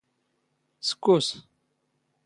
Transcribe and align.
ⵙⴽⴽⵓⵙ! 0.87 1.27